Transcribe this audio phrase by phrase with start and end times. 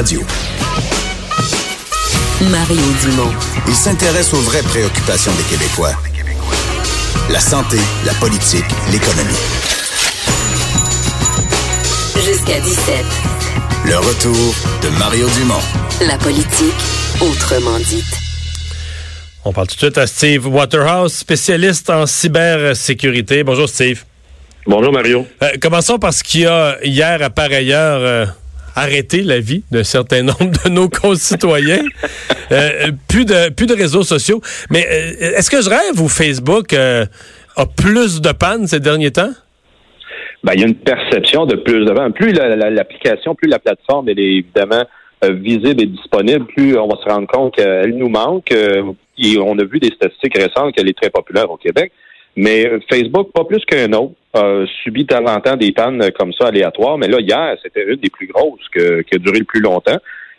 [0.00, 0.22] Radio.
[2.50, 3.34] Mario Dumont.
[3.68, 5.92] Il s'intéresse aux vraies préoccupations des Québécois.
[7.28, 9.36] La santé, la politique, l'économie.
[12.14, 13.04] Jusqu'à 17.
[13.88, 15.60] Le retour de Mario Dumont.
[16.06, 16.80] La politique,
[17.20, 18.18] autrement dite.
[19.44, 23.44] On parle tout de suite à Steve Waterhouse, spécialiste en cybersécurité.
[23.44, 24.04] Bonjour Steve.
[24.66, 25.26] Bonjour Mario.
[25.42, 28.26] Euh, commençons par ce qui a hier, à par ailleurs, euh,
[28.76, 31.82] arrêté la vie d'un certain nombre de nos concitoyens.
[32.52, 34.40] Euh, plus de plus de réseaux sociaux.
[34.70, 37.06] Mais est-ce que je rêve ou Facebook a
[37.76, 39.30] plus de pannes ces derniers temps?
[40.42, 42.12] Ben, il y a une perception de plus de pannes.
[42.12, 44.82] Plus l'application, plus la plateforme, elle est évidemment
[45.22, 48.50] visible et disponible, plus on va se rendre compte qu'elle nous manque.
[48.50, 51.92] et on a vu des statistiques récentes qu'elle est très populaire au Québec.
[52.36, 56.98] Mais Facebook, pas plus qu'un autre, a subi de temps des pannes comme ça aléatoires.
[56.98, 59.98] Mais là, hier, c'était une des plus grosses que, qui a duré le plus longtemps.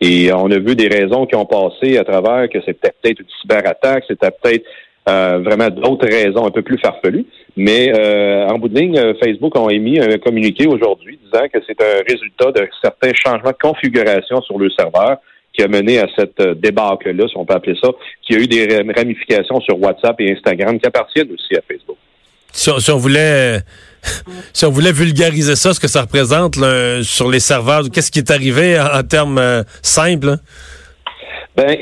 [0.00, 3.26] Et on a vu des raisons qui ont passé à travers que c'était peut-être une
[3.40, 4.64] cyberattaque, c'était peut-être
[5.08, 7.26] euh, vraiment d'autres raisons un peu plus farfelues.
[7.56, 11.80] Mais euh, en bout de ligne, Facebook ont émis un communiqué aujourd'hui disant que c'est
[11.80, 15.18] un résultat de certains changements de configuration sur le serveur
[15.52, 17.90] qui a mené à cette euh, débâcle-là, si on peut appeler ça,
[18.22, 21.96] qui a eu des ramifications sur WhatsApp et Instagram qui appartiennent aussi à Facebook.
[22.52, 23.60] Si on, voulait
[24.52, 26.56] si on voulait vulgariser ça, ce que ça représente
[27.02, 30.36] sur les serveurs, qu'est-ce qui est arrivé en, termes euh, simples?
[31.56, 31.76] Ben,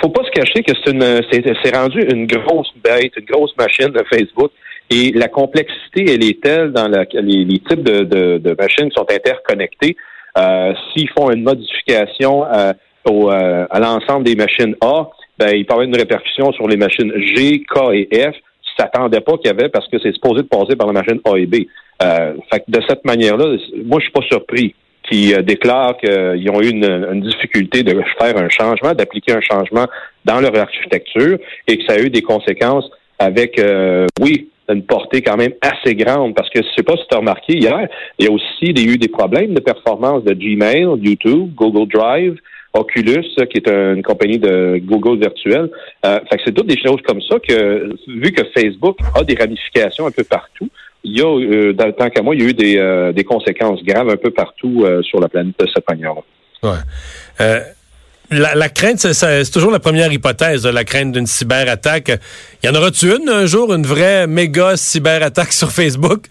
[0.00, 1.20] faut pas se cacher que c'est une
[1.62, 4.50] c'est rendu une grosse bête, une grosse machine de Facebook.
[4.88, 8.04] Et la complexité, elle est telle dans la, les, types de,
[8.38, 9.96] de, machines qui sont interconnectées.
[10.38, 12.72] Euh, S'ils font une modification euh,
[13.10, 17.62] euh, à l'ensemble des machines A, ben, il parlait d'une répercussion sur les machines G,
[17.62, 18.34] K et F.
[18.78, 21.36] s'attendait pas qu'il y avait parce que c'est supposé de passer par la machine A
[21.36, 21.66] et B.
[22.02, 24.74] Euh, fait que de cette manière-là, moi, je suis pas surpris
[25.08, 29.86] qu'ils euh, déclarent qu'ils ont eu une, difficulté de faire un changement, d'appliquer un changement
[30.24, 35.22] dans leur architecture et que ça a eu des conséquences avec, euh, oui, une portée
[35.22, 38.26] quand même assez grande parce que je sais pas si tu as remarqué hier, il
[38.26, 42.36] y a aussi eu des problèmes de performance de Gmail, YouTube, Google Drive,
[42.76, 45.70] Oculus, qui est une compagnie de Google virtuel.
[46.04, 50.10] Euh, c'est toutes des choses comme ça que, vu que Facebook a des ramifications un
[50.10, 50.68] peu partout,
[51.04, 53.12] il y a, euh, dans le temps qu'à moi, il y a eu des, euh,
[53.26, 56.82] conséquences graves un peu partout sur la planète de cette manière-là.
[58.30, 62.10] La, crainte, c'est toujours la première hypothèse, la crainte d'une cyberattaque.
[62.62, 66.26] Y en aura-tu une un jour, une vraie méga cyberattaque sur Facebook?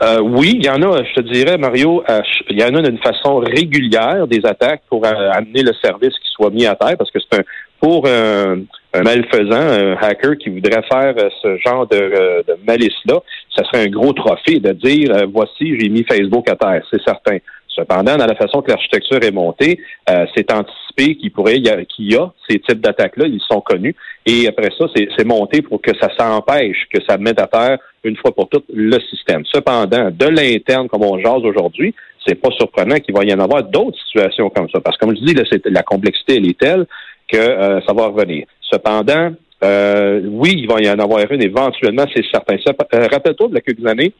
[0.00, 2.82] Euh, oui, il y en a, je te dirais, Mario, euh, il y en a
[2.82, 6.96] d'une façon régulière des attaques pour euh, amener le service qui soit mis à terre,
[6.96, 7.42] parce que c'est un
[7.80, 8.56] pour un,
[9.04, 13.20] malfaisant, un hacker qui voudrait faire ce genre de, malice-là,
[13.56, 17.38] ça serait un gros trophée de dire voici, j'ai mis Facebook à terre, c'est certain.
[17.78, 19.78] Cependant, dans la façon que l'architecture est montée,
[20.10, 20.50] euh, c'est
[20.98, 23.94] anticipé qu'il pourrait, qu'il y a ces types d'attaques-là, ils sont connus.
[24.26, 28.16] Et après ça, c'est monté pour que ça s'empêche, que ça mette à terre une
[28.16, 29.42] fois pour toutes le système.
[29.46, 31.94] Cependant, de l'interne, comme on jase aujourd'hui,
[32.26, 34.80] c'est pas surprenant qu'il va y en avoir d'autres situations comme ça.
[34.80, 35.34] Parce que comme je dis,
[35.66, 36.86] la complexité, elle est telle
[37.30, 38.46] que euh, ça va revenir.
[38.60, 39.32] Cependant,
[39.64, 42.56] euh, oui, il va y en avoir une éventuellement, c'est certain.
[42.92, 44.12] Rappelle-toi de la quelques années,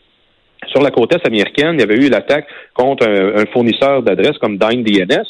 [0.67, 4.59] sur la côte est américaine, il y avait eu l'attaque contre un, fournisseur d'adresses comme
[4.59, 5.25] Dine DNS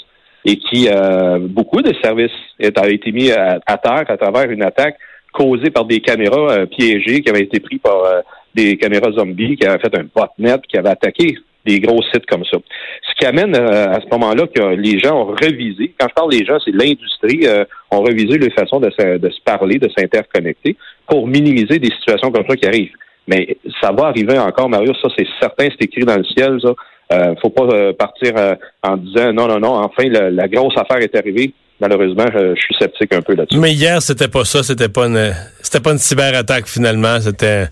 [0.44, 2.30] et qui, euh, beaucoup de services
[2.76, 4.96] avaient été mis à, terre à travers une attaque
[5.32, 8.20] causée par des caméras euh, piégées qui avaient été prises par euh,
[8.54, 12.44] des caméras zombies qui avaient fait un botnet qui avait attaqué des gros sites comme
[12.44, 12.56] ça.
[13.08, 16.44] Ce qui amène à ce moment-là que les gens ont revisé, quand je parle des
[16.46, 17.46] gens, c'est l'industrie,
[17.90, 22.30] ont revisé les façons de se, de se parler, de s'interconnecter pour minimiser des situations
[22.30, 22.94] comme ça qui arrivent.
[23.26, 26.72] Mais ça va arriver encore, Mario, ça c'est certain, c'est écrit dans le ciel, ça.
[27.10, 30.98] Euh, faut pas euh, partir euh, en disant non, non, non, enfin la, grosse affaire
[30.98, 31.54] est arrivée.
[31.80, 33.58] Malheureusement, je, suis sceptique un peu là-dessus.
[33.58, 35.32] Mais hier, c'était pas ça, c'était pas une
[35.62, 37.68] c'était pas une cyberattaque finalement, c'était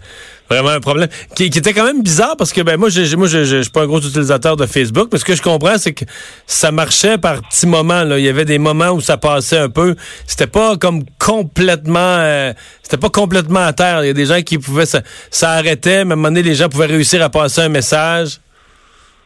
[0.48, 3.62] vraiment un problème qui, était quand même bizarre parce que ben moi je moi je,
[3.62, 5.08] suis pas un gros utilisateur de Facebook.
[5.12, 6.04] Mais ce que je comprends c'est que
[6.46, 8.18] ça marchait par petits moments là.
[8.18, 9.96] Il y avait des moments où ça passait un peu.
[10.26, 12.52] C'était pas comme complètement euh,
[12.82, 14.04] c'était pas complètement à terre.
[14.04, 15.02] Il y a des gens qui pouvaient ça,
[15.42, 18.38] arrêtait mais à un moment donné les gens pouvaient réussir à passer un message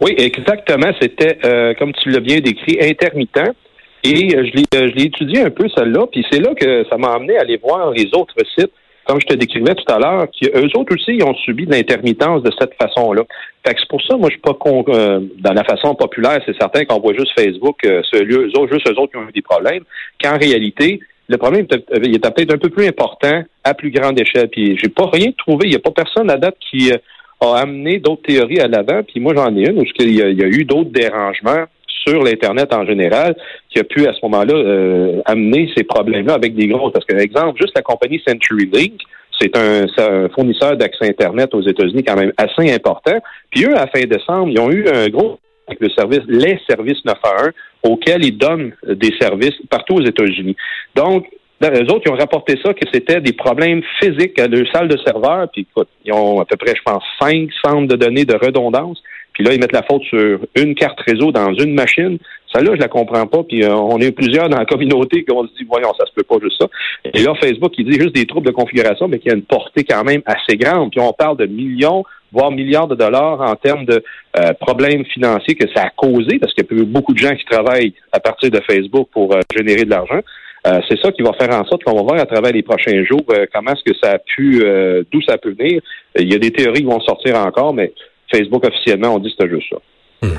[0.00, 3.54] oui exactement c'était euh, comme tu l'as bien décrit intermittent
[4.02, 7.36] et euh, je l'ai étudié un peu celle-là puis c'est là que ça m'a amené
[7.36, 8.72] à aller voir les autres sites
[9.10, 12.50] comme je te décrivais tout à l'heure, eux autres aussi, ont subi de l'intermittence de
[12.60, 13.22] cette façon-là.
[13.66, 16.40] Fait que c'est pour ça, moi, je suis pas con, euh, dans la façon populaire,
[16.46, 19.32] c'est certain qu'on voit juste Facebook, euh, eux autres, juste eux autres qui ont eu
[19.32, 19.82] des problèmes,
[20.22, 24.20] qu'en réalité, le problème était, il était peut-être un peu plus important à plus grande
[24.20, 24.48] échelle.
[24.48, 25.66] Puis j'ai pas rien trouvé.
[25.66, 26.96] Il n'y a pas personne à date qui euh,
[27.40, 29.02] a amené d'autres théories à l'avant.
[29.02, 32.86] Puis moi, j'en ai une où il y a, eu d'autres dérangements sur l'Internet en
[32.86, 33.36] général
[33.68, 36.92] qui a pu à ce moment-là euh, amener ces problèmes-là avec des grosses.
[36.92, 39.00] Parce que, exemple, juste la compagnie CenturyLink,
[39.38, 43.18] c'est un, un, fournisseur d'accès Internet aux États-Unis quand même assez important.
[43.50, 45.38] Puis eux, à fin décembre, ils ont eu un gros
[45.70, 47.50] avec le service, les services 911
[47.84, 50.56] auxquels ils donnent des services partout aux États-Unis.
[50.96, 51.26] Donc,
[51.68, 54.96] les autres, ils ont rapporté ça, que c'était des problèmes physiques à leur salle de
[55.04, 55.48] serveur.
[55.52, 59.02] Puis écoute, ils ont à peu près, je pense, cinq centres de données de redondance.
[59.32, 62.18] Puis là, ils mettent la faute sur une carte réseau dans une machine.
[62.52, 63.42] Ça, là, je la comprends pas.
[63.42, 66.24] Puis euh, on est plusieurs dans la communauté qui ont dit, voyons, ça se peut
[66.24, 66.66] pas juste ça.
[67.04, 69.84] Et là, Facebook, il dit juste des troubles de configuration, mais qui a une portée
[69.84, 70.90] quand même assez grande.
[70.90, 74.02] Puis on parle de millions, voire milliards de dollars en termes de
[74.38, 77.44] euh, problèmes financiers que ça a causé, parce qu'il y a beaucoup de gens qui
[77.44, 80.20] travaillent à partir de Facebook pour euh, générer de l'argent.
[80.66, 83.02] Euh, c'est ça qui va faire en sorte qu'on va voir à travers les prochains
[83.04, 84.62] jours comment est-ce que ça a pu,
[85.10, 85.80] d'où ça peut venir.
[86.18, 87.92] Il y a des théories qui vont sortir encore, mais
[88.32, 89.78] Facebook officiellement, on dit que c'est juste ça.
[90.22, 90.36] Hmm.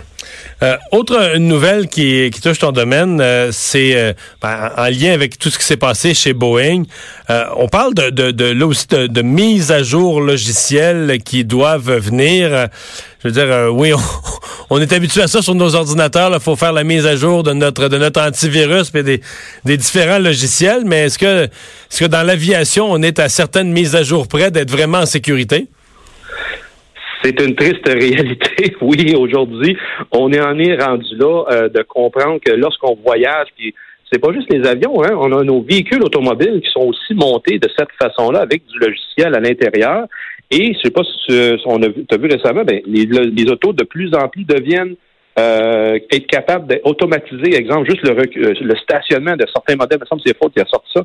[0.64, 5.40] Euh, autre nouvelle qui, qui, touche ton domaine, euh, c'est euh, ben, en lien avec
[5.40, 6.84] tout ce qui s'est passé chez Boeing.
[7.56, 11.98] on parle de, de, de là aussi de, de mise à jour logicielles qui doivent
[11.98, 12.68] venir.
[13.24, 13.92] je veux dire, oui,
[14.70, 16.32] on, est habitué à ça sur nos ordinateurs.
[16.34, 19.22] Il faut faire la mise à jour de notre de notre antivirus et des,
[19.66, 20.84] des différents logiciels.
[20.86, 24.52] Mais est-ce que est-ce que dans l'aviation, on est à certaines mises à jour près
[24.52, 25.68] d'être vraiment en sécurité?
[27.24, 28.76] C'est une triste réalité.
[28.82, 29.78] Oui, aujourd'hui,
[30.12, 33.74] on est en est rendu là euh, de comprendre que lorsqu'on voyage, puis
[34.12, 37.60] c'est pas juste les avions, hein, on a nos véhicules automobiles qui sont aussi montés
[37.60, 40.06] de cette façon-là avec du logiciel à l'intérieur.
[40.50, 43.72] Et je sais pas si on a vu, as vu récemment, ben, les, les autos
[43.72, 44.96] de plus en plus deviennent
[45.40, 50.06] euh, être capable d'automatiser, exemple, juste le, euh, le stationnement de certains modèles, il me
[50.06, 51.04] semble que c'est faute qui a sorti ça.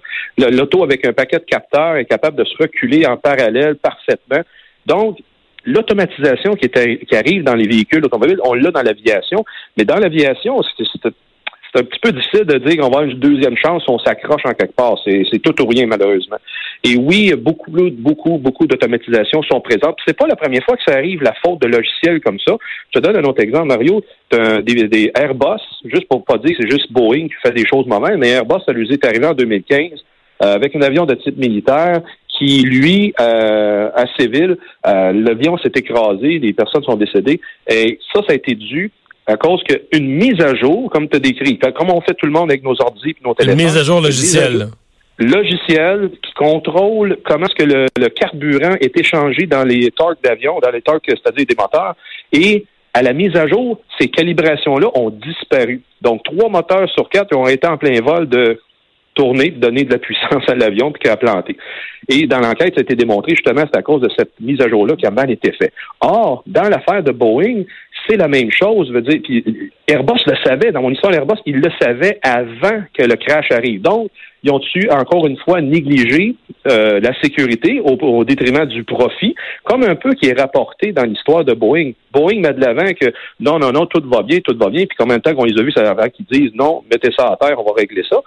[0.51, 4.43] L'auto avec un paquet de capteurs est capable de se reculer en parallèle parfaitement.
[4.85, 5.19] Donc,
[5.67, 9.45] l'automatisation qui, qui arrive dans les véhicules automobiles, on l'a dans l'aviation,
[9.77, 13.57] mais dans l'aviation, c'est un petit peu difficile de dire qu'on va avoir une deuxième
[13.57, 14.97] chance, on s'accroche en quelque part.
[15.05, 16.39] C'est tout ou rien, malheureusement.
[16.85, 19.97] Et oui, beaucoup, beaucoup, beaucoup d'automatisation sont présentes.
[20.07, 22.55] C'est pas la première fois que ça arrive, la faute de logiciels comme ça.
[22.95, 24.03] Je te donne un autre exemple, Mario.
[24.31, 27.87] Des, des, Airbus, juste pour pas dire que c'est juste Boeing qui fait des choses
[27.87, 30.05] mauvaises, mais Airbus, ça lui est arrivé en 2015
[30.43, 32.03] euh, avec un avion de type militaire
[32.37, 34.57] qui, lui, euh, à Séville,
[34.87, 37.41] euh, l'avion s'est écrasé, des personnes sont décédées.
[37.71, 38.91] Et ça, ça a été dû
[39.27, 42.33] à cause qu'une mise à jour, comme tu as décrit, comme on fait tout le
[42.33, 43.59] monde avec nos ordi et nos téléphones.
[43.59, 44.69] Une mise à jour logicielle.
[45.19, 50.71] Logiciel qui contrôle comment est-ce que le, carburant est échangé dans les torques d'avion, dans
[50.71, 51.97] les torques, c'est-à-dire des moteurs.
[52.33, 55.83] Et à la mise à jour, ces calibrations-là ont disparu.
[56.03, 58.61] Donc, trois moteurs sur quatre ont été en plein vol de
[59.17, 61.57] tourner, donner de la puissance à l'avion, puis qui a planté.
[62.09, 64.69] Et dans l'enquête, ça a été démontré justement, c'est à cause de cette mise à
[64.69, 65.73] jour-là qui a mal été fait.
[66.01, 67.65] Or, dans l'affaire de Boeing,
[68.07, 68.93] c'est la même chose.
[68.93, 73.03] Veut dire, puis Airbus le savait, dans mon histoire, Airbus, il le savait avant que
[73.03, 73.83] le crash arrive.
[73.83, 74.11] Donc,
[74.45, 76.37] ils ont-tu encore une fois négligé
[76.69, 79.35] euh, la sécurité au, détriment du profit,
[79.65, 81.93] comme un peu qui est rapporté dans l'histoire de Boeing?
[82.13, 83.07] Boeing met de l'avant que
[83.41, 85.59] non, non, non, tout va bien, tout va bien, puis combien de temps qu'on les
[85.59, 88.21] a vus, ça qu'ils disent non, mettez ça à terre, on va régler ça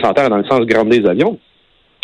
[0.00, 1.38] ça en terre dans le sens grand des avions.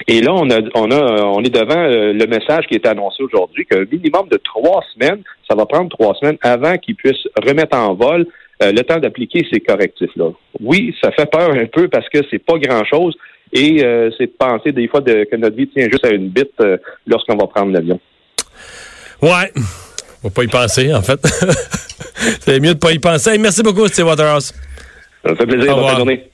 [0.06, 3.22] Et là, on a, on a, on est devant euh, le message qui est annoncé
[3.22, 7.76] aujourd'hui qu'un minimum de trois semaines, ça va prendre trois semaines avant qu'ils puissent remettre
[7.76, 8.26] en vol
[8.62, 10.30] euh, le temps d'appliquer ces correctifs-là.
[10.60, 13.16] Oui, ça fait peur un peu parce que c'est pas grand-chose
[13.52, 16.62] et euh, c'est de penser des fois que notre vie tient juste à une bite
[17.06, 17.98] lorsqu'on va prendre l'avion.
[19.20, 19.50] Ouais,
[20.22, 21.18] faut pas y penser en fait.
[22.40, 23.36] c'est mieux de pas y penser.
[23.38, 24.52] Merci beaucoup, Steve Waterhouse.
[25.24, 25.76] Ça fait plaisir.
[25.76, 26.30] Bonne journée.